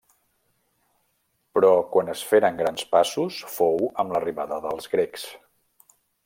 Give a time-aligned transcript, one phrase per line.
[1.57, 5.29] Però quan es feren grans passos fou amb l'arribada dels grecs.